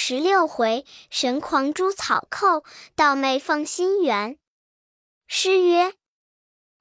[0.00, 2.62] 十六回，神狂诛草寇，
[2.94, 4.38] 盗妹放心园。
[5.26, 5.92] 诗曰：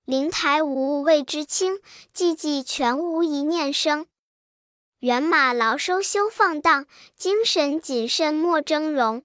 [0.06, 1.82] 灵台无物谓之轻，
[2.14, 4.06] 寂寂全无一念生。
[5.00, 6.86] 猿马劳收休放荡，
[7.16, 9.24] 精神谨慎莫峥嵘。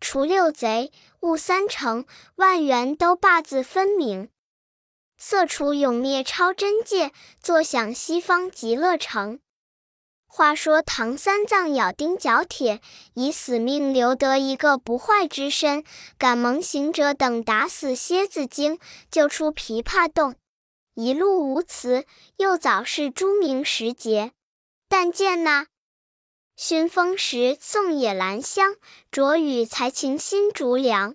[0.00, 0.90] 除六贼，
[1.20, 4.30] 悟三成，万缘都八字分明。
[5.18, 9.40] 色除永灭超真界，坐享西方极乐城。
[10.36, 12.80] 话说唐三藏咬钉脚铁，
[13.14, 15.84] 以死命留得一个不坏之身，
[16.18, 18.80] 赶蒙行者等打死蝎子精，
[19.12, 20.34] 救出琵琶洞，
[20.94, 22.04] 一路无辞。
[22.38, 24.32] 又早是朱明时节，
[24.88, 25.68] 但见那
[26.56, 28.74] 熏风时送野兰香，
[29.12, 31.14] 着雨才晴新竹凉。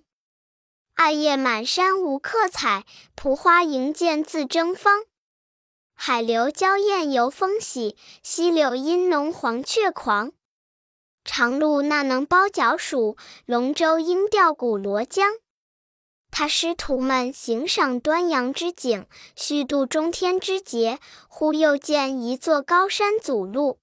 [0.94, 5.04] 艾叶满山无客采，蒲花迎剑自争芳。
[6.02, 10.32] 海流娇艳游风喜，溪柳阴浓黄雀狂。
[11.26, 15.34] 长路那能包角黍，龙舟应钓古罗江。
[16.30, 19.06] 他师徒们行赏端阳之景，
[19.36, 20.98] 虚度中天之节。
[21.28, 23.78] 忽又见一座高山阻路，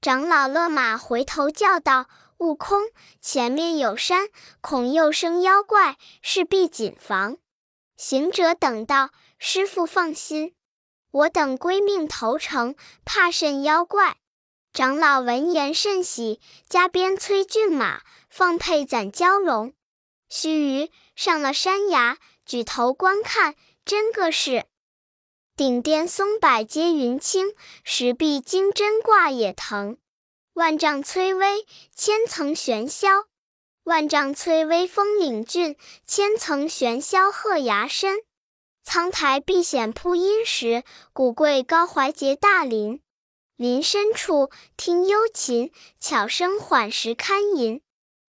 [0.00, 2.06] 长老勒马回头叫道。
[2.38, 2.84] 悟空，
[3.20, 4.28] 前面有山，
[4.62, 7.36] 恐又生妖怪，势必谨防。
[7.98, 10.54] 行者等道：“师傅放心，
[11.10, 14.16] 我等归命投诚，怕甚妖怪？”
[14.72, 19.72] 长老闻言甚喜，加鞭催骏马，放配攒蛟龙。
[20.28, 24.66] 须臾上了山崖，举头观看，真个是
[25.56, 29.96] 顶巅松柏皆云青，石壁金针挂野藤。
[30.52, 33.24] 万丈崔巍，千层玄霄；
[33.84, 35.74] 万丈崔巍，峰岭峻；
[36.06, 38.18] 千层玄霄，鹤崖深。
[38.90, 43.02] 苍苔碧藓铺阴石，古桂高怀结大林。
[43.54, 47.82] 林深处听幽禽，巧声缓时堪吟。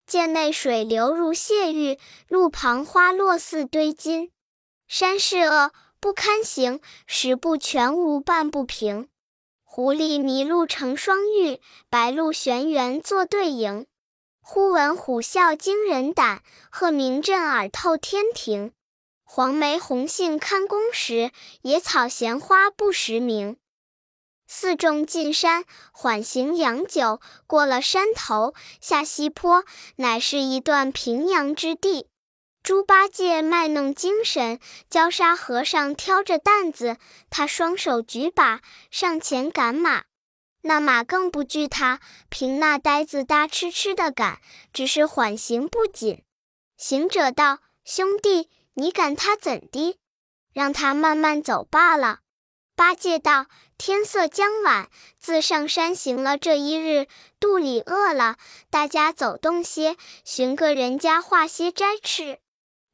[0.05, 4.33] 涧内水流如泻玉，路旁花落似堆金。
[4.85, 9.07] 山势恶，不堪行，十步全无半步平。
[9.63, 13.87] 狐狸麋鹿成双玉，白鹿玄猿作对影。
[14.41, 18.73] 忽闻虎啸惊人胆，鹤鸣震耳透天庭。
[19.31, 21.29] 黄梅红杏堪弓时，
[21.61, 23.57] 野草闲花不识名。
[24.47, 29.63] 四众进山，缓行良久，过了山头，下西坡，
[29.97, 32.07] 乃是一段平阳之地。
[32.63, 36.97] 猪八戒卖弄精神，焦沙和尚挑着担子，
[37.29, 40.05] 他双手举把，上前赶马。
[40.63, 44.41] 那马更不惧他，凭那呆子搭痴痴的赶，
[44.73, 46.23] 只是缓行不紧。
[46.77, 49.99] 行者道：“兄弟，你赶他怎的？
[50.53, 52.19] 让他慢慢走罢了。”
[52.75, 53.47] 八戒道
[53.77, 57.07] ：“天色将晚，自上山行了这一日，
[57.39, 58.37] 肚里饿了，
[58.69, 62.39] 大家走动些，寻个人家化些斋吃。”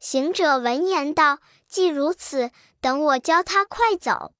[0.01, 1.38] 行者闻言道
[1.69, 2.50] ：“既如此，
[2.81, 4.34] 等我教他快走。”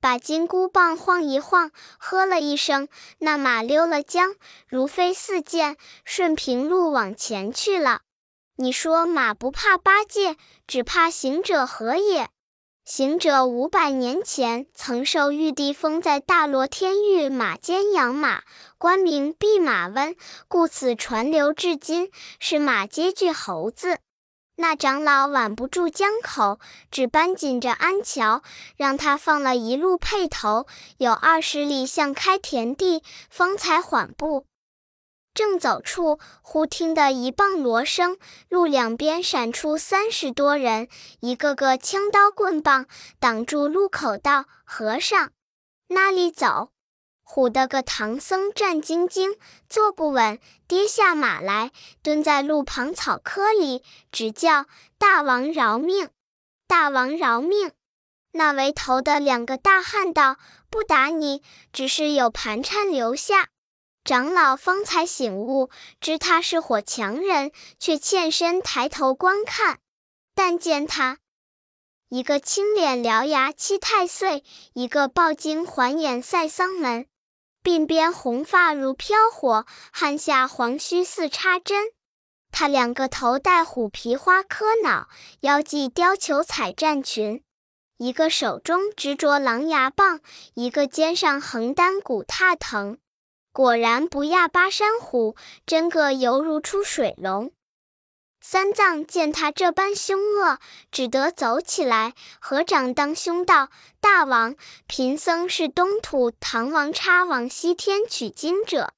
[0.00, 2.88] 把金箍棒晃一晃，喝了一声，
[3.18, 4.36] 那马溜了缰，
[4.68, 8.02] 如飞似箭，顺平路往前去了。
[8.60, 10.36] 你说马不怕八戒，
[10.66, 12.28] 只怕行者何也？
[12.84, 18.42] 行者五百年前曾受玉帝封在大罗天狱马监养马，
[18.76, 20.16] 官名弼马温，
[20.48, 22.10] 故此传流至今，
[22.40, 24.00] 是马皆惧猴子。
[24.56, 26.58] 那长老挽不住江口，
[26.90, 28.42] 只扳紧着鞍桥，
[28.76, 34.46] 让他放了一路辔头，有二十里向开田地，方才缓步。
[35.38, 38.18] 正走处，忽听得一棒锣声，
[38.48, 40.88] 路两边闪出三十多人，
[41.20, 42.86] 一个个枪刀棍棒
[43.20, 45.30] 挡住路口，道：“和尚，
[45.90, 46.70] 那里走？”
[47.24, 49.36] 唬得个唐僧战兢兢，
[49.68, 51.70] 坐不稳，跌下马来，
[52.02, 54.66] 蹲在路旁草窠里，只叫
[54.98, 56.10] 大王饶命！
[56.66, 57.70] 大王饶命！
[58.32, 60.38] 那为头的两个大汉道
[60.68, 63.50] ：“不打你，只是有盘缠留下。”
[64.08, 65.68] 长老方才醒悟，
[66.00, 69.80] 知他是火强人，却欠身抬头观看，
[70.34, 71.18] 但见他
[72.08, 77.04] 一个青脸獠牙七太岁，一个抱金环眼赛桑门。
[77.62, 81.90] 鬓边红发如飘火，汗下黄须似插针。
[82.50, 85.10] 他两个头戴虎皮花科脑，
[85.40, 87.44] 腰系貂裘彩战裙。
[87.98, 90.20] 一个手中执着狼牙棒，
[90.54, 92.96] 一个肩上横担古踏藤。
[93.58, 95.34] 果然不亚巴山虎，
[95.66, 97.50] 真个犹如出水龙。
[98.40, 100.60] 三藏见他这般凶恶，
[100.92, 103.70] 只得走起来，合掌当胸道
[104.00, 104.54] ：“大王，
[104.86, 108.92] 贫僧是东土唐王差往西天取经者，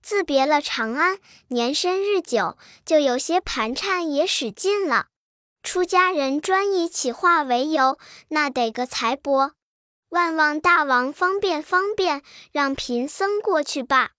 [0.00, 1.18] 自别了长安，
[1.48, 2.56] 年深日久，
[2.86, 5.06] 就有些盘缠也使尽了。
[5.64, 9.54] 出家人专以起话为由，那得个财帛。
[10.10, 12.22] 万望大王方便方便，
[12.52, 14.10] 让贫僧过去吧。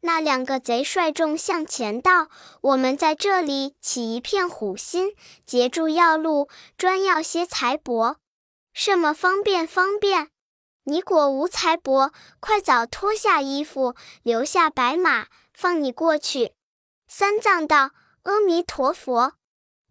[0.00, 2.28] 那两个贼率众向前道
[2.62, 8.16] ：“我们在这里起一片虎心，截住要路，专要些财帛。
[8.72, 10.28] 什么方便方便？
[10.84, 16.52] 你果无财帛，快早脱下衣服，留下白马，放你过去。”
[17.08, 17.90] 三藏道
[18.24, 19.32] ：“阿弥陀佛。”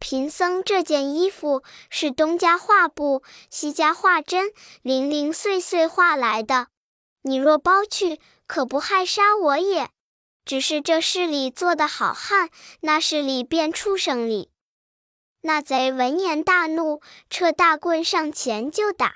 [0.07, 4.51] 贫僧这件衣服是东家画布，西家画针，
[4.83, 6.67] 零零碎碎画来的。
[7.23, 9.89] 你若包去，可不害杀我也。
[10.45, 14.51] 只是这市里做的好汉，那市里变畜生里。
[15.41, 19.15] 那贼闻言大怒，撤大棍上前就打。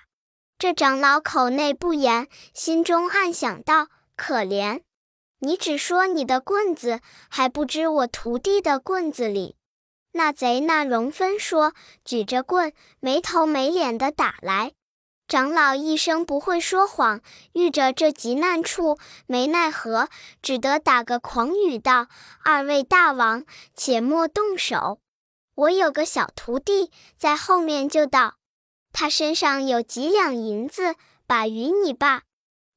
[0.57, 4.81] 这长老口内不言，心中暗想道：可怜
[5.37, 6.99] 你，只说你的棍子，
[7.29, 9.55] 还不知我徒弟的棍子里。
[10.11, 11.73] 那贼那容分说，
[12.03, 14.73] 举着棍，没头没脸的打来。
[15.27, 17.21] 长老一生不会说谎，
[17.53, 18.97] 遇着这急难处，
[19.27, 20.09] 没奈何，
[20.41, 22.07] 只得打个诳语道
[22.43, 23.45] ：“二位大王，
[23.75, 24.99] 且莫动手，
[25.53, 28.37] 我有个小徒弟在后面就到，
[28.91, 30.95] 他身上有几两银子，
[31.27, 32.23] 把与你罢。”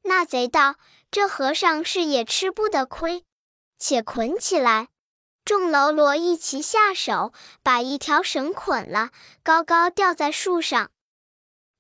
[0.05, 0.75] 那贼道
[1.11, 3.25] ：“这和尚是也吃不得亏，
[3.79, 4.89] 且捆起来。”
[5.45, 9.11] 众喽啰一齐下手，把一条绳捆了，
[9.43, 10.91] 高高吊在树上。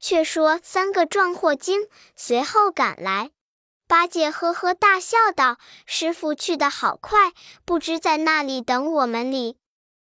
[0.00, 1.87] 却说三个壮货精
[2.17, 3.31] 随后赶来，
[3.87, 7.32] 八戒呵呵大笑道：“师傅去得好快，
[7.64, 9.56] 不知在那里等我们哩。”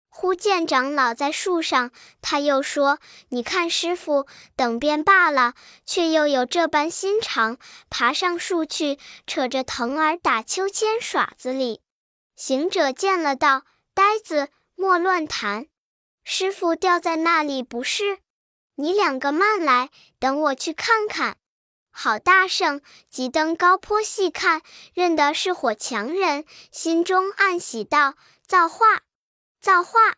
[0.10, 2.98] 忽见长老在树上，他又说
[3.30, 4.26] ：“你看师傅
[4.56, 5.54] 等便罢了，
[5.86, 7.58] 却又有这般心肠，
[7.92, 8.98] 爬上树去，
[9.28, 11.82] 扯着藤儿打秋千耍子哩。”
[12.42, 15.68] 行者见了，道：“呆子，莫乱谈。
[16.24, 18.18] 师傅掉在那里不是？
[18.78, 21.38] 你两个慢来，等我去看看。”
[21.94, 24.64] 好大圣，急登高坡细看，
[24.96, 28.16] 认得是火强人，心中暗喜道
[28.48, 29.02] ：“造化，
[29.60, 30.16] 造化，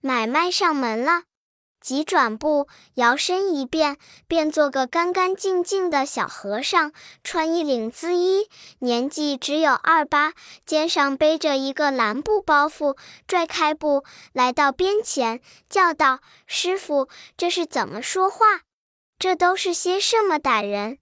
[0.00, 1.24] 买卖上门了。”
[1.86, 3.96] 急转步，摇身一变，
[4.26, 6.92] 变做个干干净净的小和尚，
[7.22, 8.48] 穿一领缁衣，
[8.80, 10.32] 年纪只有二八，
[10.64, 12.98] 肩上背着一个蓝布包袱，
[13.28, 14.02] 拽开步
[14.32, 16.18] 来到边前，叫道
[16.48, 18.62] ：“师傅，这是怎么说话？
[19.16, 20.98] 这都是些什么歹人？”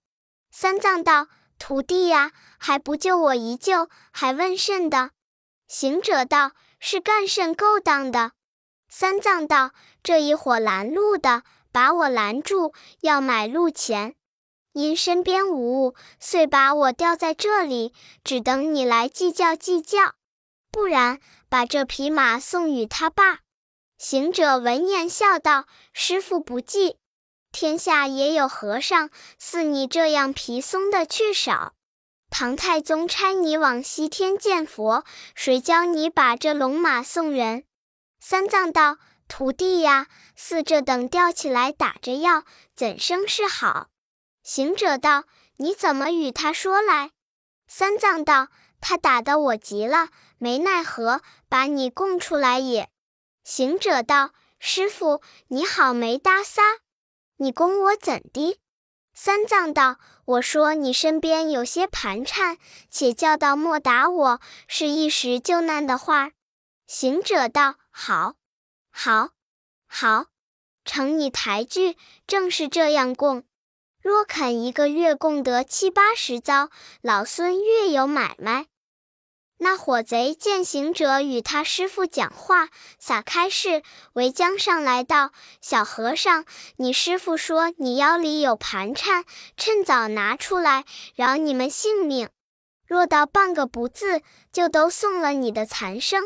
[0.53, 1.29] 三藏道
[1.59, 5.13] ：“徒弟呀，还不救我一救，还问甚的？”
[5.67, 8.33] 行者道：“是干甚勾当的？”
[8.97, 9.73] 三藏道
[10.05, 11.43] ：“这一伙拦路的，
[11.73, 14.15] 把我拦住，要买路钱。
[14.73, 17.93] 因身边无物，遂把我吊在这里，
[18.23, 20.15] 只等你来计较计较。
[20.71, 21.19] 不然，
[21.49, 23.41] 把这匹马送与他罢。”
[23.99, 26.99] 行者闻言笑道：“师傅不计，
[27.51, 29.11] 天下也有和尚
[29.41, 31.73] 似你这样皮松的却少。
[32.31, 35.05] 唐太宗差你往西天见佛，
[35.35, 37.65] 谁教你把这龙马送人？”
[38.27, 38.97] 三藏道
[39.29, 42.45] ：“徒弟呀，似这等吊起来打着药，
[42.75, 43.89] 怎生是好？”
[44.43, 45.25] 行者道
[45.59, 47.11] ：“你怎么与他说来？”
[47.69, 48.49] 三藏道
[48.81, 52.89] ：“他打得我急了，没奈何，把你供出来也。”
[53.45, 56.63] 行者道：“师傅，你好没搭撒，
[57.37, 58.59] 你供我怎的？”
[59.13, 62.57] 三藏道：“我说你身边有些盘缠，
[62.89, 66.31] 且叫道莫打我，是一时救难的话。”
[66.89, 67.75] 行者道。
[67.97, 68.35] 好，
[68.91, 69.31] 好，
[69.87, 70.27] 好，
[70.85, 71.97] 承你抬举，
[72.27, 73.45] 正是这样供。
[74.03, 76.71] 若肯一个月供得七八十遭，
[77.03, 78.67] 老孙月有买卖。
[79.59, 83.85] 那伙贼见行者与他师傅讲话，撒开誓，
[84.15, 85.31] 围将上来道
[85.63, 86.45] ：“小和尚，
[86.79, 89.25] 你师傅说你腰里有盘缠，
[89.57, 90.85] 趁早拿出来，
[91.15, 92.29] 饶你们性命。
[92.85, 94.21] 若到半个不字，
[94.51, 96.25] 就都送了你的残生。”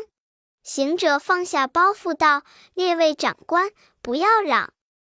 [0.71, 2.43] 行者放下包袱道
[2.75, 3.71] ：“列位长官，
[4.03, 4.71] 不要嚷，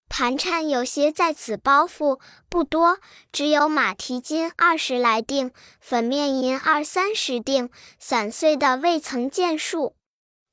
[0.09, 3.01] 盘缠有些在此包袱，不多，
[3.33, 9.97] 只有马蹄金二十来锭，粉面银二三十锭，散碎的未曾见数。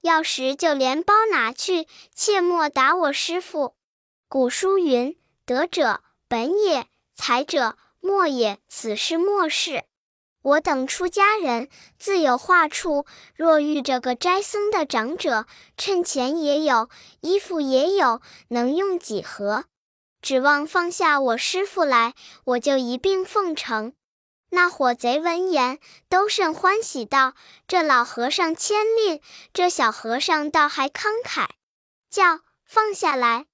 [0.02, 3.76] 要时就连包拿去，切莫打我师傅。
[4.28, 9.84] 古书云：德者本也，财者末也，此事末世。”
[10.48, 11.68] 我等出家人
[12.00, 16.90] 自有话处，若遇着个斋僧的长者，趁钱也有，
[17.20, 19.66] 衣服也有，能用几何？
[20.22, 22.14] 指望放下我师傅来，
[22.46, 23.92] 我就一并奉承。
[24.52, 27.34] 那伙贼闻言，都甚欢喜，道
[27.68, 29.20] ：“这老和尚谦令，
[29.52, 31.48] 这小和尚倒还慷慨，
[32.10, 33.48] 叫放下来。”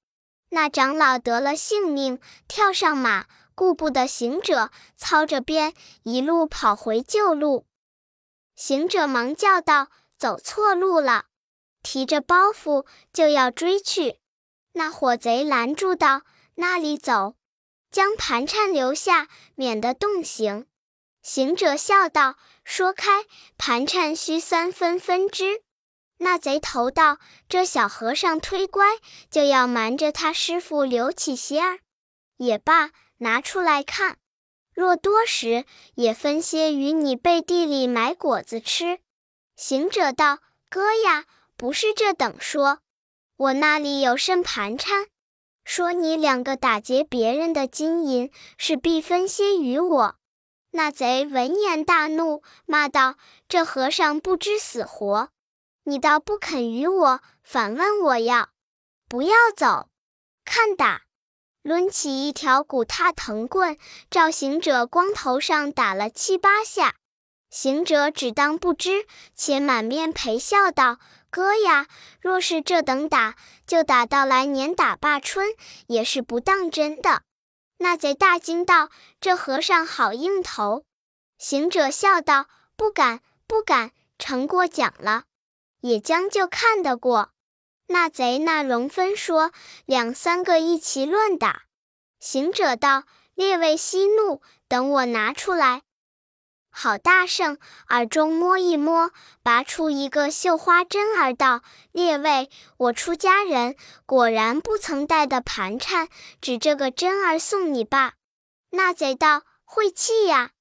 [0.50, 7.66] 那长老得了性命，跳上马，顾不得行者，操着鞭，一路跑回旧路。
[8.56, 11.26] 行者忙叫道：“走错路了！”
[11.82, 14.20] 提着包袱就要追去。
[14.74, 16.22] 那伙贼拦住道
[16.56, 17.36] ：“那里走？
[17.92, 20.68] 将盘缠留下，免得动刑。”
[21.22, 23.26] 行者笑道：“说开，
[23.58, 25.64] 盘缠须三分分之。”
[26.18, 27.18] 那贼头道
[27.50, 28.86] ：“这小和尚忒乖，
[29.30, 31.80] 就要瞒着他师傅留起些儿。
[32.38, 32.92] 也罢，
[33.24, 34.18] 拿出来看。
[34.74, 35.66] 若多时，
[35.96, 39.00] 也分些与你背地里买果子吃。”
[39.58, 40.40] 行者道
[40.70, 41.26] ：“哥呀，
[41.58, 42.80] 不是这等说。
[43.36, 45.08] 我那里有甚盘缠？
[45.64, 50.16] 说你两个打劫别人的金银，是必分些与我。”
[50.76, 53.16] 那贼闻言大怒，骂道
[53.48, 55.30] ：“这和尚不知死活！”
[55.86, 58.50] 你倒不肯与我，反问我要，
[59.08, 59.90] 不要走，
[60.44, 61.04] 看打！
[61.64, 63.78] 抡起一条骨踏藤棍，
[64.12, 66.96] 照行者光头上打了七八下。
[67.50, 71.00] 行者只当不知，且满面陪笑道
[71.32, 71.88] ：“哥呀，
[72.20, 75.56] 若是这等打，就打到来年打罢春，
[75.88, 77.22] 也是不当真的。”
[77.80, 78.90] 那贼大惊道
[79.22, 80.84] ：“这和尚好硬头！”
[81.38, 85.24] 行者笑道：“不敢，不敢，成过奖了。”
[85.82, 87.33] 也将就看得过，
[87.88, 89.52] 那贼那容分说
[89.86, 91.64] 两三个一齐乱打。
[92.20, 93.04] 行者道
[93.36, 95.82] ：“列位息怒，等我拿出来。”
[96.76, 97.60] 好大圣
[97.90, 99.12] 耳中摸一摸，
[99.44, 101.62] 拔出一个绣花针儿道
[101.92, 103.76] ：“列位，我出家人
[104.08, 106.08] 果然不曾带的盘缠，
[106.42, 108.14] 只这个针儿送你吧。”
[108.72, 110.52] 那贼道：“晦气呀！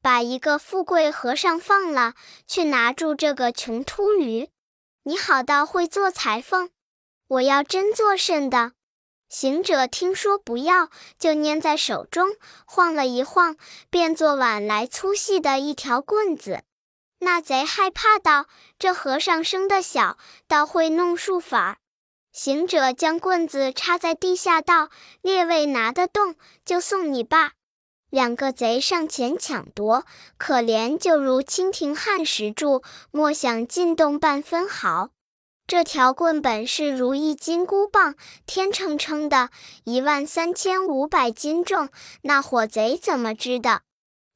[0.00, 2.14] 把一个富贵和尚放了，
[2.46, 4.48] 去拿住这个穷秃驴。”
[5.08, 6.68] 你好到会做裁缝，
[7.28, 8.72] 我要真做甚的。
[9.28, 12.30] 行者听说不要，就捏在手中，
[12.64, 13.56] 晃了一晃，
[13.88, 16.64] 变作碗来粗细的一条棍子。
[17.20, 18.46] 那贼害怕道
[18.80, 21.78] ：“这和尚生的小，倒会弄术法。”
[22.34, 24.90] 行者将棍子插在地下道
[25.22, 26.34] ：“列位拿得动，
[26.64, 27.52] 就送你吧。”
[28.10, 30.04] 两个贼上前抢夺，
[30.38, 35.10] 可怜就如蜻蜓撼石柱，莫想进动半分毫。
[35.66, 38.14] 这条棍本是如意金箍棒，
[38.46, 39.50] 天秤称的，
[39.82, 41.88] 一万三千五百斤重。
[42.22, 43.80] 那伙贼怎么知的？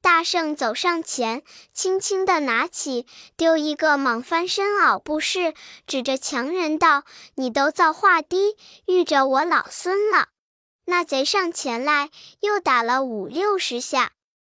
[0.02, 5.54] 大圣走上前，轻轻地拿起，丢一个莽翻身袄不是，
[5.86, 7.04] 指着强人道
[7.36, 10.28] ：“你都造化低，遇着我老孙了。”
[10.90, 14.10] 那贼上前来，又打了五六十下。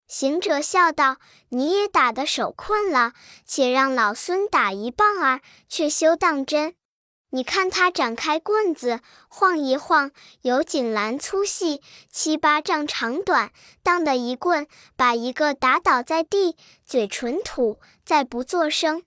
[0.06, 1.16] 行者笑道
[1.50, 6.76] ：“你也打得手困了，且让老孙打一棒儿，却休当真。
[7.30, 11.82] 你看他展开棍子，晃一晃，有锦篮粗细，
[12.12, 13.50] 七八丈长短，
[13.82, 16.56] 当的一棍，把一个打倒在地，
[16.87, 19.02] 嘴唇吐，再不作声。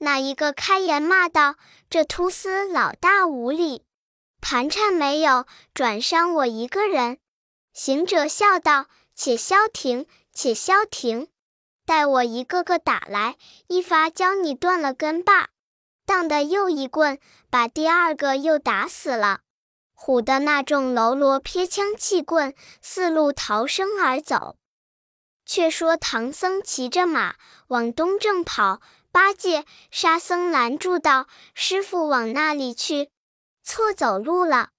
[0.00, 1.54] 那一个开言骂道
[1.88, 3.84] ：‘这秃厮老大无礼！’”
[4.40, 7.18] 盘缠没有，转伤我一个人。
[7.72, 11.28] 行者笑道：“且消停，且消停，
[11.84, 15.50] 待我一个个打来，一发教你断了根罢。”
[16.06, 17.18] 当的又一棍，
[17.50, 19.40] 把第二个又打死了。
[19.94, 24.56] 唬得那众喽啰撇枪弃棍，四路逃生而走。
[25.44, 27.34] 却说唐僧骑着马
[27.68, 28.80] 往东正跑，
[29.10, 33.10] 八戒、沙僧拦住道：“师傅往那里去？”
[33.68, 34.70] 错走路了，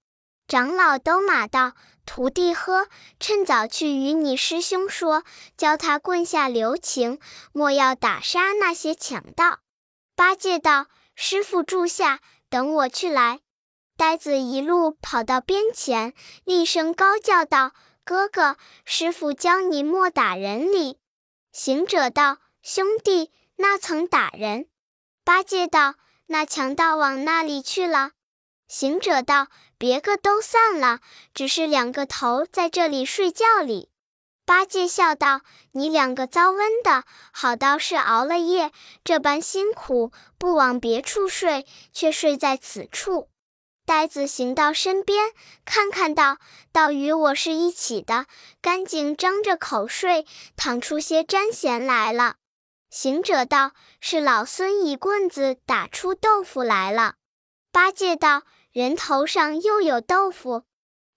[0.48, 2.88] 长老都骂道：“徒弟呵，
[3.20, 5.22] 趁早去与你师兄说，
[5.56, 7.20] 教他棍下留情，
[7.52, 9.60] 莫要打杀那些强盗。”
[10.16, 12.18] 八戒道：“师傅住下，
[12.48, 13.38] 等我去来。”
[13.96, 17.70] 呆子一路跑到边前，厉声高叫道
[18.04, 20.98] ：“哥哥，师傅教你莫打人哩。”
[21.54, 24.66] 行者道：“兄弟，那曾打人？”
[25.22, 25.94] 八戒道
[26.26, 28.10] ：“那强盗往那里去了？”
[28.70, 29.48] 行者道
[29.78, 31.00] ：“别个都散了，
[31.34, 33.90] 只是两个头在这里睡觉里。”
[34.46, 35.40] 八戒笑道
[35.74, 38.70] ：“你两个遭瘟的，好道是熬了夜，
[39.02, 43.28] 这般辛苦，不往别处睡，却睡在此处。”
[43.84, 45.32] 呆子行到身边，
[45.64, 46.38] 看看道
[46.70, 48.26] ：“倒与我是一起的，
[48.62, 50.24] 干净张着口睡，
[50.54, 52.36] 淌出些沾涎来了。”
[52.88, 57.14] 行者道：“是老孙一棍子打出豆腐来了。”
[57.72, 58.44] 八戒道。
[58.72, 60.64] 人头上又有豆腐，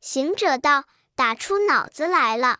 [0.02, 2.60] 行者道：“打出脑子来了。”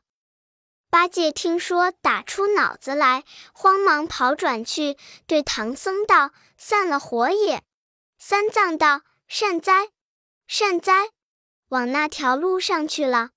[0.92, 4.96] 八戒听说，打出脑子来，慌忙跑转去，
[5.26, 7.64] 对唐僧道：“散了火也。”
[8.20, 9.90] 三藏道：“善哉，
[10.48, 11.10] 善哉，
[11.70, 13.32] 往那条路上去了。”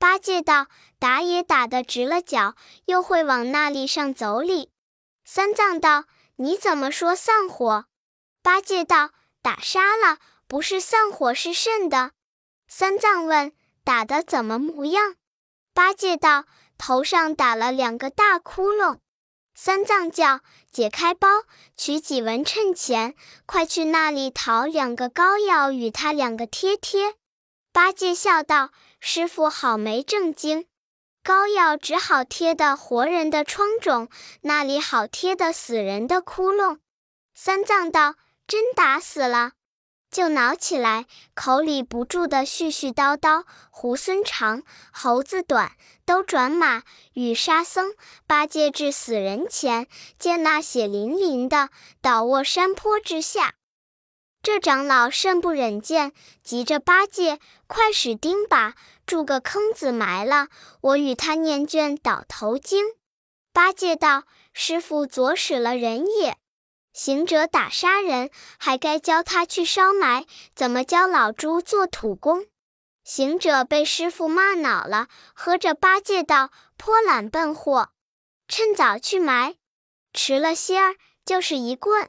[0.00, 0.68] 八戒道
[0.98, 2.56] ：“打也打得直了脚，
[2.86, 4.70] 又会往那里上走哩？”
[5.22, 6.04] 三藏道
[6.36, 7.84] ：“你怎么说散火？”
[8.42, 9.10] 八戒道
[9.42, 12.12] ：“打杀了，不是散伙是甚的？”
[12.68, 13.52] 三藏问
[13.84, 15.16] ：“打的怎么模样？”
[15.74, 16.44] 八戒道。
[16.76, 18.98] 头上打了两个大窟窿，
[19.54, 20.40] 三藏叫
[20.72, 21.28] 解开包，
[21.76, 23.14] 取几文趁钱，
[23.46, 27.14] 快去那里讨两个膏药与他两个贴贴。
[27.72, 30.66] 八戒笑道：“师傅好没正经，
[31.22, 34.08] 膏药只好贴的活人的疮肿，
[34.40, 36.80] 那里好贴的死人的窟窿？”
[37.34, 38.16] 三藏道
[38.48, 39.52] ：“真打死了。”
[40.14, 43.42] 就挠起来，口里不住的絮絮叨叨。
[43.72, 45.72] 猢狲长，猴子短，
[46.06, 47.94] 都转马与沙僧。
[48.24, 53.54] 八戒至死人前，见那血淋淋的，倒卧山坡之下。
[54.40, 56.12] 这长老甚不忍见，
[56.44, 60.46] 急着八戒快使钉耙，筑个坑子埋了，
[60.80, 62.84] 我与他念卷倒头经。
[63.52, 64.22] 八戒道
[64.54, 66.36] ：“师傅左使了人也。”
[66.94, 72.46] 行者打杀人，还该教他去烧埋，怎么教老猪做土工？
[73.02, 77.90] 行者被师傅骂恼了，喝着八戒道：“泼懒笨货，
[78.46, 79.56] 趁早去埋，
[80.12, 82.08] 迟了些儿就是一棍。”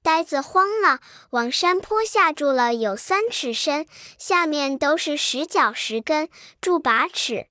[0.00, 7.48] 呆子慌了，往山坡下住了有三尺深，下面都是石脚石根，住把尺。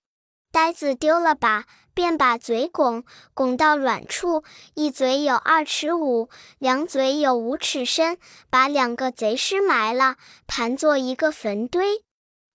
[0.50, 1.66] 呆子丢了把。
[1.94, 3.04] 便把嘴拱
[3.34, 4.44] 拱到软处，
[4.74, 8.18] 一嘴有二尺五，两嘴有五尺深，
[8.50, 10.16] 把两个贼尸埋了，
[10.48, 12.04] 盘作一个坟堆。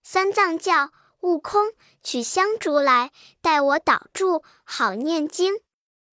[0.03, 1.71] 三藏叫悟空
[2.03, 3.11] 取香烛来，
[3.41, 5.55] 待我倒住，好念经。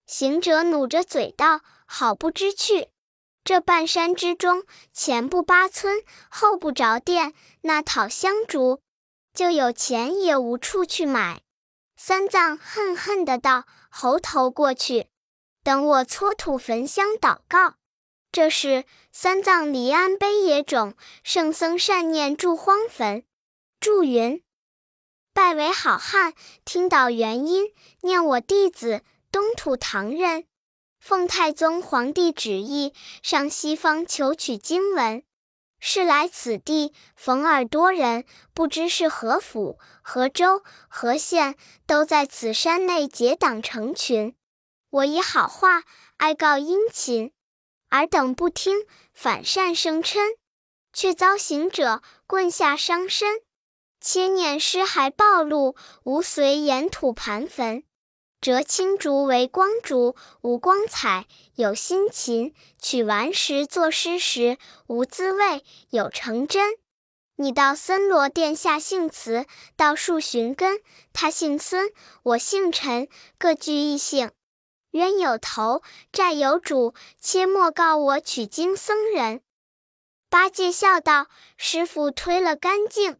[0.06, 2.88] 行者努着嘴道：“好不知趣。
[3.44, 8.80] 这半山之中，前不八村，后不着店，那讨香烛，
[9.34, 11.42] 就有钱也无处去买。”
[12.04, 15.06] 三藏恨恨的道：“猴头过去，
[15.62, 17.76] 等我搓土焚香祷告。”
[18.32, 23.22] 这时三藏离安悲野种，圣僧善念住荒坟。
[23.78, 24.42] 祝云
[25.32, 26.34] ：“拜为好汉，
[26.64, 30.46] 听导原因，念我弟子东土唐人，
[30.98, 35.22] 奉太宗皇帝旨意，上西方求取经文。”
[35.84, 41.56] 是来此地，逢尔多人，不知是何府、何州、何县，
[41.88, 44.36] 都在此山内结党成群。
[44.90, 45.82] 我以好话
[46.18, 47.32] 哀告殷勤，
[47.90, 50.36] 尔等不听，反善生嗔，
[50.92, 53.40] 却遭行者棍下伤身。
[54.00, 57.82] 千年尸骸暴露，无随岩土盘坟。
[58.42, 66.74] 折青竹为光烛，无光彩；有辛勤，取完时作诗时，无滋味；有成真。
[67.36, 70.80] 你到森罗殿下姓慈，到树寻根，
[71.12, 71.92] 他姓孙，
[72.24, 73.06] 我姓陈，
[73.38, 74.32] 各具异姓。
[74.90, 79.40] 冤有头，债有主，切莫告我取经僧人。
[80.28, 83.18] 八戒笑道：“师傅推了干净，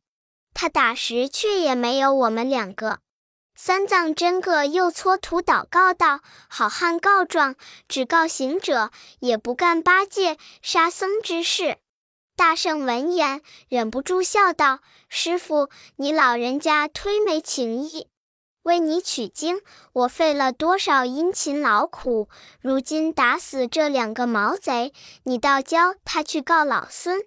[0.52, 2.98] 他打时却也没有我们两个。”
[3.64, 6.18] 三藏真个又搓土祷告道
[6.51, 7.55] ：“好汉告状，
[7.87, 11.77] 只告行者，也不干八戒、沙僧之事。”
[12.35, 18.09] 大圣闻言，忍不住笑道：“师傅，你老人家忒没情义。
[18.64, 19.61] 为你取经，
[19.92, 22.29] 我费了多少殷勤劳苦，
[22.61, 27.22] 如今打死这两个毛贼，你倒教他去告老孙。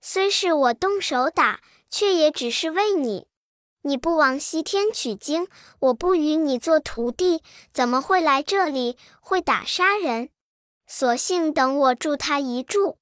[0.00, 3.27] 虽是我动手打，却也只是为你。”
[3.88, 5.48] 你不往西天取经，
[5.80, 8.98] 我不与你做徒弟，怎么会来这里？
[9.18, 10.28] 会打杀人？
[10.86, 12.98] 索性等我助他一助，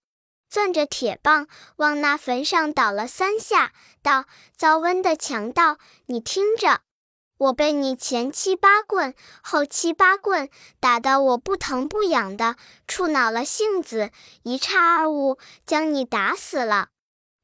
[0.49, 6.83] 攥着铁棒往那坟上倒了三下，道：“遭瘟的强盗，你听着，
[7.37, 12.55] 我被你前七八棍，后七八棍打得我不疼不痒的，
[12.87, 14.13] 触恼了性子，
[14.45, 16.91] 一差二误，将你打死了。”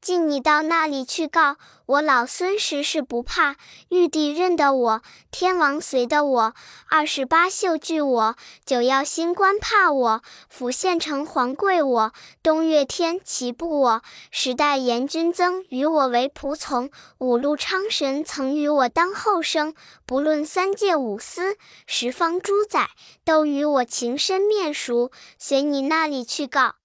[0.03, 3.55] 进你到那里去告我老孙时事不怕，
[3.87, 6.53] 玉帝认得我，天王随得我，
[6.89, 8.35] 二十八宿惧我，
[8.65, 16.89] 九曜星官怕我，府县城隍贵我，东岳天齐步我，十代阎君曾与我为仆从，
[17.19, 19.73] 五路昌神曾与我当后生，
[20.05, 21.55] 不论三界五司，
[21.87, 22.89] 十方诸宰
[23.23, 26.75] 都与我情深面熟，随你那里去告。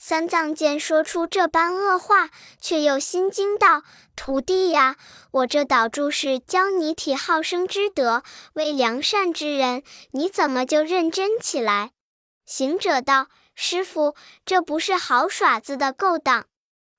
[0.00, 2.30] 三藏见说出这般恶话，
[2.60, 3.82] 却又心惊道
[4.14, 4.96] ：“徒弟呀，
[5.32, 9.82] 我这倒住是教你体好生之德，为良善之人，
[10.12, 11.90] 你怎么就认真起来？”
[12.46, 14.14] 行者道：“师傅，
[14.46, 16.46] 这不是好耍子的勾当，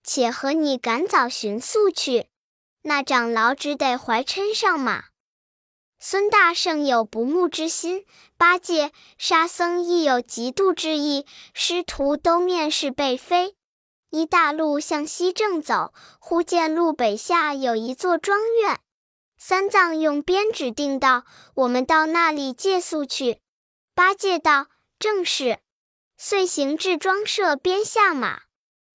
[0.03, 2.27] 且和你赶早寻宿去。
[2.81, 5.05] 那长老只得怀嗔上马。”
[6.01, 8.05] 孙大圣有不睦之心，
[8.37, 13.55] 八戒、沙僧亦有嫉妒之意，师徒都面是被飞。
[14.09, 18.79] 依大路向西正走，忽见路北下有一座庄院。
[19.37, 23.41] 三藏用鞭指定道：“我们到那里借宿去。”
[23.93, 25.59] 八戒道：“正是。”
[26.17, 28.43] 遂行至庄舍边下马，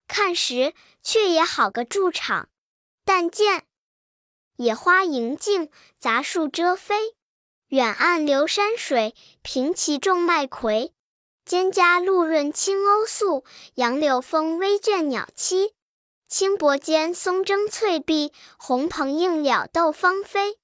[0.08, 2.48] 看时却也好个住场，
[3.04, 3.66] 但见。
[4.56, 7.14] 野花盈径，杂树遮飞。
[7.68, 10.92] 远岸流山水，平齐种麦葵。
[11.44, 15.72] 蒹葭露润青鸥宿，杨柳风微倦鸟栖。
[16.28, 20.58] 轻薄间松争翠碧，红蓬映鸟斗芳菲。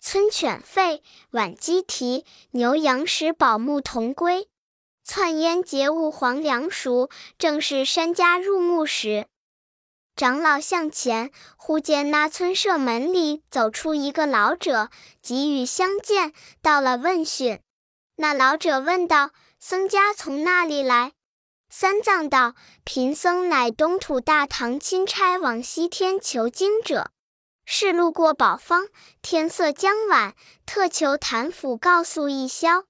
[0.00, 1.00] 村犬吠，
[1.32, 4.48] 晚鸡啼，牛羊食饱牧童归。
[5.04, 9.26] 窜烟结雾黄粱熟，正是山家入暮时。
[10.14, 16.32] 长老向前，忽见那村舍门里走出一个老者，急与相见。
[16.60, 17.60] 到了问讯，
[18.16, 21.12] 那老者问道：“僧家从那里来？”
[21.70, 27.10] 三藏道：“贫僧乃东土大唐钦差往西天求经者，
[27.64, 28.88] 是路过宝方，
[29.22, 30.34] 天色将晚，
[30.66, 32.84] 特求谭府告诉一宵。”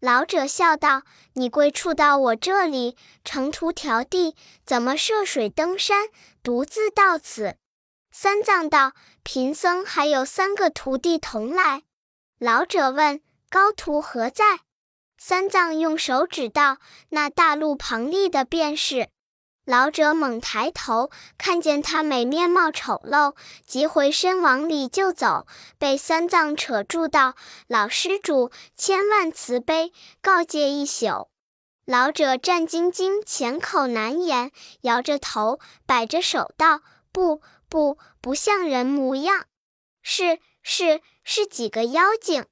[0.00, 1.02] 老者笑道
[1.34, 4.34] ：“你贵处到我这里，乘途迢递，
[4.64, 6.08] 怎么涉水登山，
[6.42, 7.56] 独自到此？”
[8.10, 11.82] 三藏道：“贫僧还有三个徒弟同来。”
[12.40, 14.60] 老者问：“高徒何在？”
[15.18, 16.78] 三藏用手指道
[17.10, 19.10] ：“那大路旁立的便是。”
[19.66, 25.46] 老者猛抬头，看见他美面貌丑陋，急回身往里就走，
[25.78, 27.34] 被三藏扯住道
[27.68, 31.28] ：“老施主，千万慈悲，告诫一宿。”
[31.86, 34.50] 老者战兢兢，浅口难言，
[34.82, 36.80] 摇着头，摆着手道
[37.12, 39.46] ：“不不，不像人模样，
[40.02, 42.46] 是是是几个妖精。”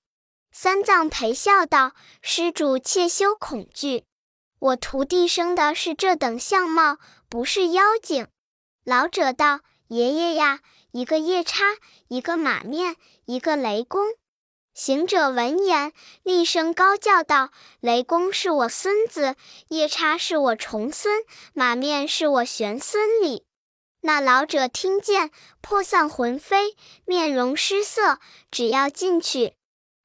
[0.51, 4.05] 三藏陪笑道：“施主切休恐惧。”
[4.61, 8.27] 我徒弟生的是这等相貌，不是妖精。
[8.85, 11.77] 老者道：“爷爷呀，一个夜叉，
[12.09, 14.05] 一个马面，一个雷公。”
[14.75, 15.93] 行者闻言，
[16.23, 19.37] 厉声高叫道：“雷公是我孙子，
[19.69, 23.45] 夜叉是我重孙，马面是我玄孙哩！”
[24.03, 28.19] 那老者听见，魄散魂飞，面容失色，
[28.51, 29.55] 只要进去。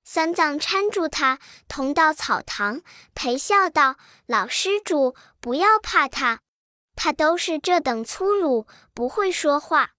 [0.04, 2.82] 三藏搀住他，同到草堂，
[3.16, 3.96] 陪笑道
[4.28, 6.42] ：“老施主，不要怕他，
[6.96, 9.92] 他都是这等粗鲁，不会说话。”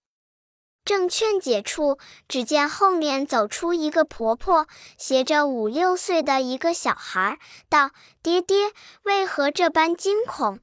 [0.85, 4.67] 正劝解处，只见后面走出一个婆婆，
[4.99, 7.89] 携着五六岁的一个小孩，道
[8.21, 10.59] ：“爹爹，为何这般惊恐？”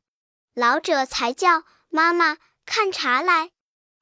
[0.54, 3.50] 老者才叫：“妈妈，看茶来。”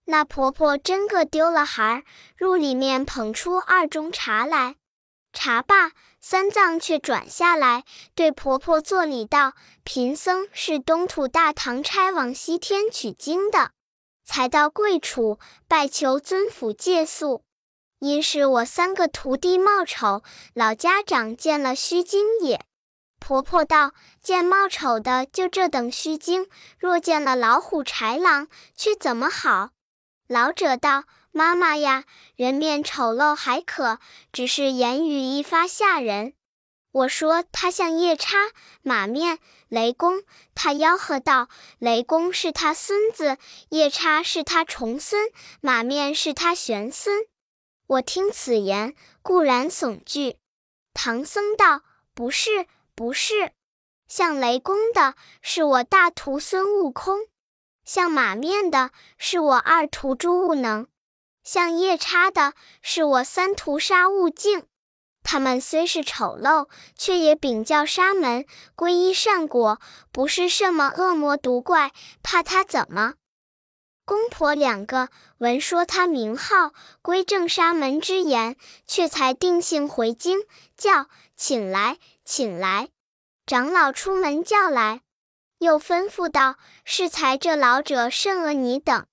[0.05, 2.03] 那婆婆真个丢了孩儿，
[2.37, 4.77] 入里面捧出二盅茶来。
[5.33, 13.71] 茶罢，三藏却转下来，对婆婆作礼道：“贫僧是东土大唐差往西天取经的，
[14.25, 15.39] 才到贵处，
[15.69, 17.45] 拜求尊府借宿。
[18.01, 22.65] 因是我三个徒弟貌丑，老家长见了虚惊也。”
[23.21, 29.71] 婆婆道：“见貌丑的就这等虚惊，若见了老虎豺狼，却怎么好？”
[30.27, 31.05] 老者道。
[31.33, 33.99] 妈妈呀，人面丑陋还可，
[34.33, 36.35] 只是言语一发吓人。
[36.93, 38.37] 我说他像夜叉，
[38.83, 39.39] 马面
[39.69, 40.25] 雷公。
[40.57, 43.39] 他吆喝道：“雷公是他孙子，
[43.69, 47.27] 夜叉是他重孙，马面是他玄孙。”
[47.87, 50.37] 我听此言，固然悚惧。
[50.93, 52.67] 唐僧道：“不是，
[52.97, 53.53] 不是，
[54.09, 57.29] 像雷公的是我大徒孙悟空，
[57.85, 60.89] 像马面的是我二徒朱悟能。”
[61.43, 64.65] 像夜叉的是我三徒沙悟净，
[65.23, 68.45] 他们虽是丑陋，却也禀教沙门
[68.77, 69.81] 皈依善果，
[70.13, 73.15] 不是什么恶魔毒怪，怕他怎么？
[74.05, 80.41] 公婆两个闻说他名号归正沙门之言，却才定性回京，
[80.77, 82.89] 叫请来，请来。
[83.47, 85.03] 长老出门叫来，
[85.59, 89.07] 又吩咐道：适才这老者甚恶你等。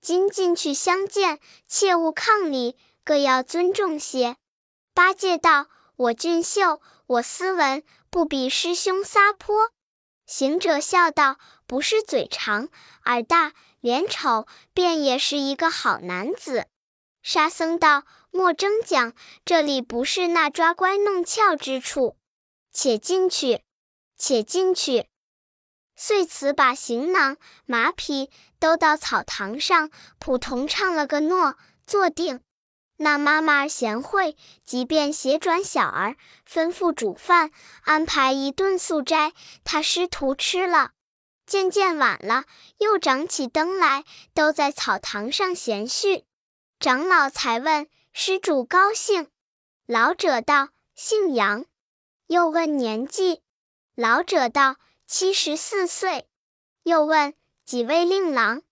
[0.00, 4.36] 今进去相见，切勿抗礼，各要尊重些。
[4.94, 9.72] 八戒道：“我俊秀，我斯文，不比师兄撒泼。”
[10.26, 12.68] 行者笑道：“不是嘴长，
[13.04, 16.66] 耳大，脸丑，便也是一个好男子。
[17.22, 19.12] 沙僧道：“莫争讲，
[19.44, 22.16] 这里不是那抓乖弄俏之处，
[22.72, 23.62] 且进去，
[24.16, 25.08] 且进去。”
[26.02, 27.36] 遂辞把行囊、
[27.66, 32.40] 马匹都到草堂上，普同唱了个诺，坐定。
[32.96, 34.34] 那妈妈贤惠，
[34.64, 36.16] 即便斜转小儿，
[36.50, 37.50] 吩咐煮饭，
[37.82, 40.92] 安排一顿素斋，他师徒吃了。
[41.44, 42.44] 渐渐晚了，
[42.78, 46.24] 又长起灯来，都在草堂上闲叙。
[46.78, 49.28] 长老才问施主高兴，
[49.84, 51.66] 老者道：“姓杨。”
[52.28, 53.42] 又问年纪，
[53.94, 54.76] 老者道。
[55.12, 56.28] 七十四岁，
[56.84, 58.62] 又问几位令郎？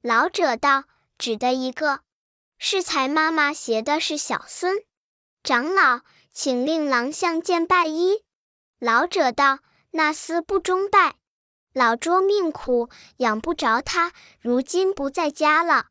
[0.00, 0.84] 老者道
[1.18, 2.02] ：“只得一个。
[2.58, 4.84] 是才妈妈携的是小孙。”
[5.42, 8.24] 长老请令郎相见拜一。
[8.78, 9.58] 老者道
[9.90, 11.16] ：“那厮不中拜，
[11.72, 15.88] 老拙命苦，养不着他，如今不在家了。”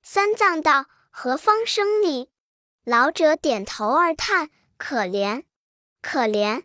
[0.00, 2.30] 三藏道：“何方生礼？”
[2.86, 5.42] 老者点头而叹：“可怜，
[6.00, 6.62] 可怜。”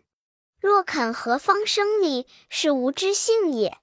[0.66, 3.78] 若肯何方生理，是无知性也。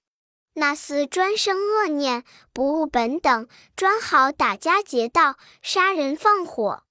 [0.55, 6.83] 那厮专生恶念，不务本等，专好打家劫道、杀人放火，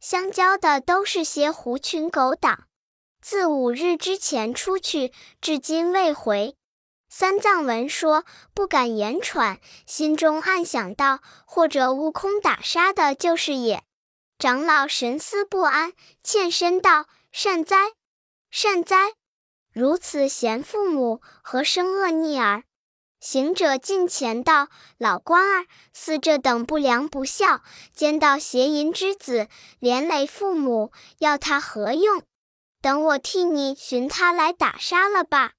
[0.00, 2.68] 相交的都是些狐群狗党。
[3.20, 6.56] 自五日之前出去，至今未回。
[7.10, 13.84] 三藏闻说，不敢言传，心中暗想道：或者悟空打杀的就是也。
[14.38, 17.92] 长老神思不安，欠身道：善哉，
[18.50, 19.12] 善哉。
[19.74, 22.62] 如此贤父母，何生恶逆儿？
[23.18, 27.60] 行者近前道：“老官儿，似这等不良不孝、
[27.92, 29.48] 奸盗邪淫之子，
[29.80, 32.22] 连累父母，要他何用？
[32.80, 35.54] 等我替你寻他来打杀了吧。”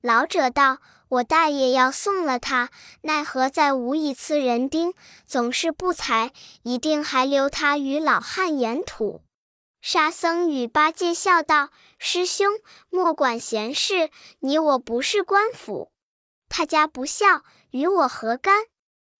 [0.00, 4.94] 老者道：“我大爷要送了他，奈何再无一次人丁，
[5.26, 6.30] 总是不才，
[6.62, 9.22] 一定还留他与老汉沿土。”
[9.82, 12.52] 沙僧与八戒笑道：“师兄，
[12.90, 15.90] 莫管闲事，你我不是官府，
[16.48, 18.66] 他家不孝，与我何干？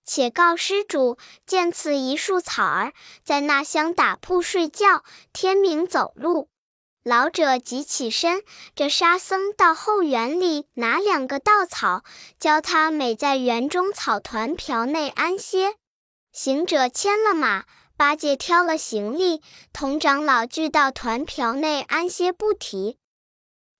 [0.04, 2.92] 且告施主，见此一树草儿，
[3.24, 6.48] 在那厢打铺睡觉，天明走路。”
[7.02, 8.42] 老者即起身，
[8.74, 12.02] 这沙僧到后园里拿两个稻草，
[12.38, 15.76] 教他每在园中草团瓢内安歇。
[16.32, 17.64] 行者牵了马。
[17.96, 19.40] 八戒挑了行李，
[19.72, 22.98] 同长老聚到团瓢内安歇不提。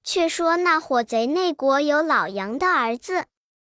[0.02, 3.26] 却说那伙贼内国有老杨的儿子，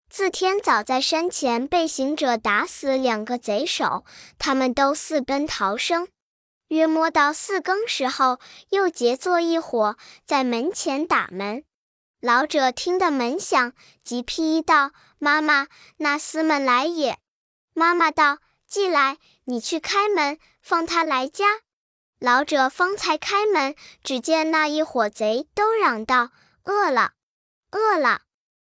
[0.10, 4.04] 自天早在山前被行者打死两个贼首，
[4.38, 6.08] 他们都四奔逃生。
[6.70, 11.64] 约摸到四更时候，又结作一伙，在门前打门。
[12.20, 17.20] 老者听得门响，即披衣道：“妈妈，那厮们来也。”
[17.76, 18.40] 妈妈道
[18.74, 21.46] ：“既来。”你去开门，放他来家。
[22.18, 26.30] 老者方才开门，只见那一伙贼都嚷道
[26.64, 27.12] ：“饿了，
[27.72, 28.22] 饿了！”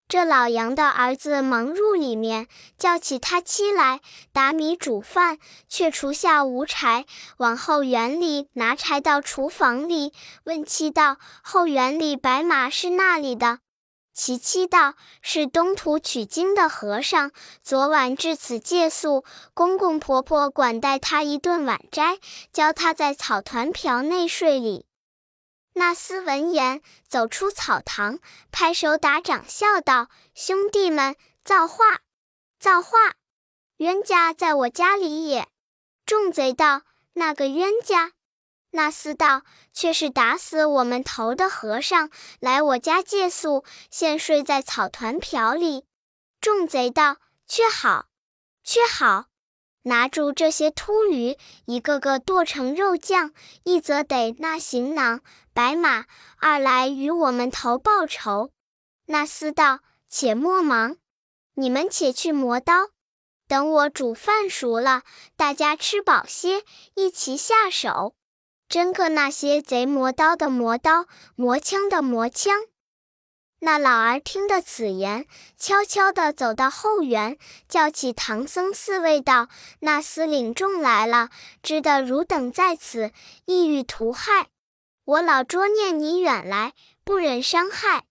[0.08, 4.00] 这老杨的儿子忙入里面，叫起他妻来
[4.32, 5.38] 打米煮饭，
[5.68, 7.06] 却厨下无柴，
[7.38, 10.14] 往后园里拿柴到厨房里，
[10.46, 13.60] 问妻道：“后园里白马是那里的？”
[14.14, 17.32] 其妻道：“是东土取经的和尚，
[17.64, 22.20] 昨晚至此借宿，公公婆婆管待他一顿晚斋，
[22.52, 24.86] 教他在草团瓢内睡里。”
[25.74, 28.20] 那厮闻言，走出草堂，
[28.52, 32.02] 拍手打掌，笑道：“兄弟们，造化，
[32.60, 33.14] 造化！
[33.78, 35.48] 冤家在我家里也。”
[36.06, 36.82] 众贼道
[37.14, 38.12] ：“那个冤家？”
[38.72, 45.86] 那厮道：“却是打死我们头的和尚，来我家借宿，现睡在草团瓢里。”
[46.40, 48.06] 众贼道：“却好，
[48.64, 49.26] 却好！
[49.84, 53.32] 拿住这些秃驴，一个个剁成肉酱；
[53.64, 55.22] 一则得那行囊、
[55.54, 56.06] 白马，
[56.38, 58.52] 二来与我们头报仇。”
[59.08, 60.96] 那厮道：“且莫忙，
[61.56, 62.92] 你们且去磨刀，
[63.48, 65.04] 等我煮饭熟了，
[65.36, 66.64] 大家吃饱些，
[66.96, 68.16] 一齐下手。”
[68.72, 71.06] 真个那些贼磨刀的磨刀，
[71.36, 72.58] 磨枪的磨枪。
[73.60, 75.26] 那老儿听得此言，
[75.58, 79.50] 悄悄地走到后园，叫起唐僧四位道
[79.82, 81.32] ：“那厮领众来了，
[81.62, 83.12] 知得汝等在此，
[83.44, 84.48] 意欲图害
[85.04, 86.72] 我老捉念你远来，
[87.04, 88.06] 不忍伤害，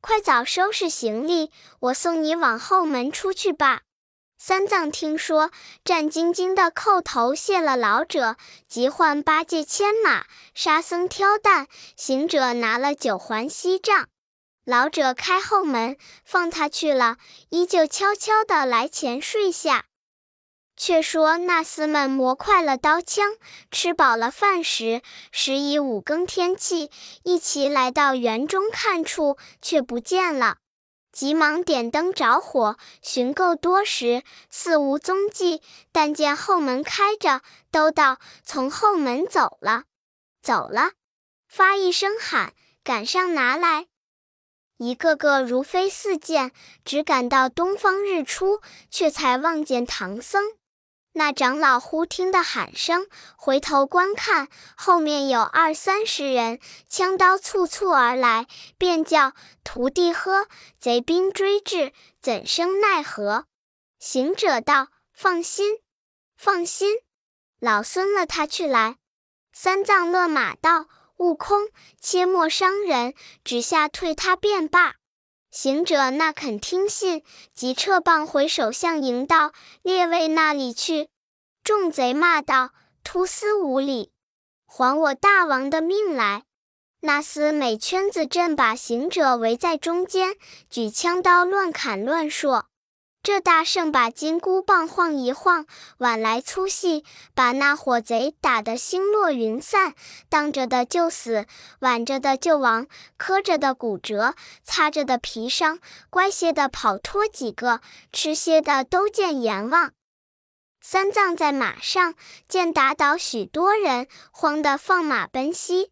[0.00, 3.82] 快早收拾行李，我送你往后门出去吧。”
[4.42, 5.50] 三藏听说，
[5.84, 10.24] 战兢兢的叩头谢了老者，即唤八戒牵马，
[10.54, 14.08] 沙僧挑担，行者拿了九环锡杖。
[14.64, 17.18] 老者开后门放他去了，
[17.50, 19.84] 依旧悄悄的来前睡下。
[20.74, 23.34] 却说那厮们磨快了刀枪，
[23.70, 26.90] 吃饱了饭食，时已五更天气，
[27.24, 30.56] 一起来到园中看处，却不见了。
[31.12, 35.60] 急忙点灯着火，寻够多时，似无踪迹。
[35.92, 39.84] 但见后门开着，都道从后门走了，
[40.40, 40.92] 走了。
[41.48, 42.52] 发一声喊，
[42.84, 43.86] 赶上拿来。
[44.78, 46.52] 一个个如飞似箭，
[46.84, 50.59] 只赶到东方日出，却才望见唐僧。
[51.12, 58.46] 那长老忽听得喊声，回头观看，后面有二三十人，枪刀簇簇而来，
[58.78, 59.32] 便叫
[59.64, 60.46] 徒弟喝，
[60.78, 61.92] 贼兵追至，
[62.22, 63.46] 怎生奈何？
[63.98, 65.80] 行者道：“放心，
[66.36, 66.98] 放心，
[67.58, 68.96] 老孙了他去来。”
[69.52, 70.86] 三藏勒马道
[71.18, 71.70] ：“悟空，
[72.00, 74.94] 切莫伤人，只下退他便罢。”
[75.50, 81.08] 行者那肯听信，即撤棒回首向营道：“列位那里去？”
[81.64, 82.70] 众贼骂道
[83.02, 84.12] ：“突厮无礼，
[84.64, 86.44] 还我大王的命来！”
[87.02, 90.36] 那厮每圈子阵把行者围在中间，
[90.68, 92.66] 举枪刀乱砍乱射。
[93.22, 95.66] 这大圣把金箍棒晃一晃，
[95.98, 97.04] 晚来粗细，
[97.34, 99.94] 把那伙贼打得星落云散，
[100.30, 101.46] 当着的就死，
[101.80, 102.86] 挽着的就亡，
[103.18, 109.92] 磕着的骨折，擦着的皮伤，乖些的跑脱几个，吃些的都见阎王。
[110.80, 112.14] 三藏在马上
[112.48, 115.90] 见打倒许多人，慌得放马奔西。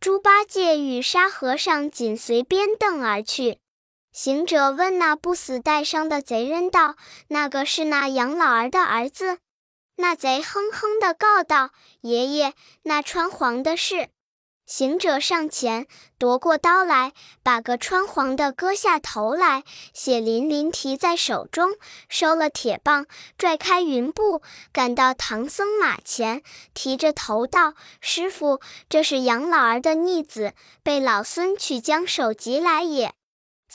[0.00, 3.60] 猪八戒与沙和尚紧随鞭凳而去。
[4.14, 6.94] 行者问那不死带伤的贼人道
[7.26, 9.38] ：“那个是那杨老儿的儿子？”
[9.98, 12.52] 那贼哼哼的告道：“爷爷，
[12.84, 14.10] 那穿黄的是。”
[14.66, 21.72] 行者上前夺过刀来，把个穿黄的割下头来，血淋淋提在手中，
[22.08, 26.40] 收了铁棒，拽开云布，赶到唐僧马前，
[26.72, 30.52] 提着头道：“师傅，这是杨老儿的逆子，
[30.84, 33.12] 被老孙取将首级来也。”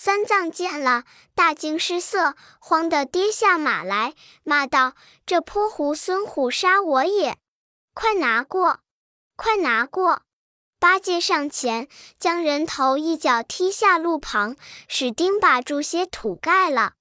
[0.02, 1.04] 三藏见了，
[1.36, 4.94] 大惊失色，慌得跌下马来，骂道
[5.28, 7.38] ：“这泼猴孙虎杀我也！
[7.94, 8.80] 快拿过，
[9.36, 10.22] 快拿过！”
[10.80, 14.56] 八戒上前，将人头一脚踢下路旁，
[14.88, 16.94] 使钉把住些土盖了。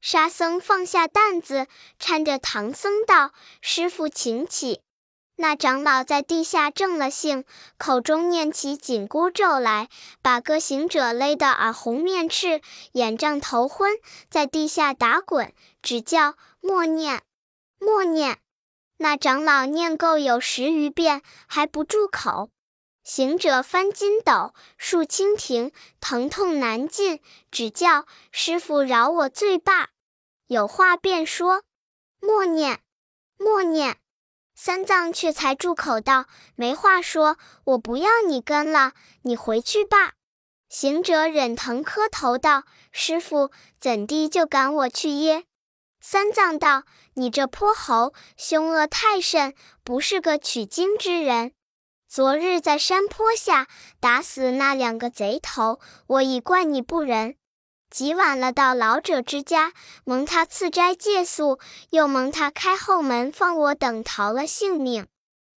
[0.00, 1.68] 沙僧放下担子，
[2.00, 4.80] 搀着唐僧道：“师傅，请起。”
[5.40, 7.44] 那长老在地下正了性，
[7.78, 9.88] 口中念起紧箍咒来，
[10.20, 12.60] 把个行者勒得耳红面赤，
[12.92, 13.92] 眼胀头昏，
[14.28, 17.22] 在地下打滚，只叫默念，
[17.78, 18.38] 默念。
[18.96, 22.50] 那长老念够有十余遍，还不住口。
[23.04, 25.70] 行者翻筋斗，竖蜻蜓，
[26.00, 27.20] 疼痛难禁，
[27.52, 29.90] 只叫师傅饶我罪罢。
[30.48, 31.62] 有话便说，
[32.20, 32.80] 默念，
[33.38, 33.98] 默念。
[34.60, 38.92] 三藏却才住口道：“没话说，我不要你跟了，
[39.22, 40.14] 你回去吧。”
[40.68, 45.44] 行者忍疼磕头道：“师傅，怎地就赶我去耶？”
[46.02, 46.82] 三藏道
[47.14, 51.52] ：“你这泼猴，凶恶太甚，不是个取经之人。
[52.08, 53.68] 昨日在山坡下
[54.00, 57.36] 打死那两个贼头，我已怪你不仁。”
[57.90, 59.72] 极晚了，到老者之家，
[60.04, 61.58] 蒙他赐斋借宿，
[61.90, 65.06] 又蒙他开后门放我等逃了性命。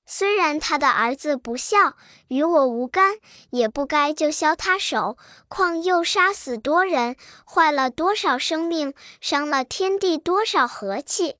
[0.05, 1.95] 虽然他的儿子不孝，
[2.27, 3.15] 与我无干，
[3.51, 5.17] 也不该就削他手。
[5.47, 7.15] 况又杀死多人，
[7.45, 11.37] 坏了多少生命，伤了天地多少和气。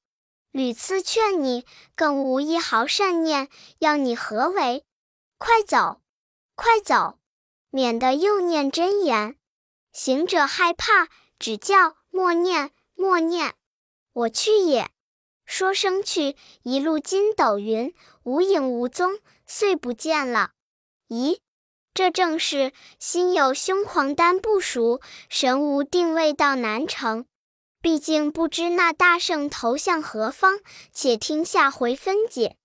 [0.51, 3.49] 屡次劝你，更无一毫善念，
[3.80, 4.84] 要你何为？
[5.38, 6.01] 快走，
[6.56, 7.17] 快走，
[7.71, 9.36] 免得又念真言。
[9.91, 13.54] 行者害怕，只叫默念默念，
[14.13, 14.89] 我去也。
[15.45, 20.51] 说声去，一路筋斗云，无影无踪，遂不见了。
[21.10, 21.39] 咦，
[21.93, 27.25] 这正是心有凶狂丹不熟，神无定位到南城。
[27.82, 30.60] 毕竟不知那大圣投向何方，
[30.93, 32.56] 且听下回分解。